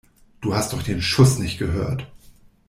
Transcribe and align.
Du 0.41 0.55
hast 0.55 0.73
doch 0.73 0.81
den 0.81 0.99
Schuss 0.99 1.37
nicht 1.37 1.59
gehört! 1.59 2.07